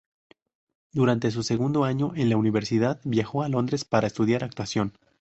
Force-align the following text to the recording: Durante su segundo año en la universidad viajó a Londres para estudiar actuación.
Durante 0.91 1.29
su 1.29 1.43
segundo 1.43 1.83
año 1.83 2.13
en 2.15 2.29
la 2.31 2.35
universidad 2.37 2.99
viajó 3.03 3.43
a 3.43 3.49
Londres 3.49 3.85
para 3.85 4.07
estudiar 4.07 4.43
actuación. 4.43 4.93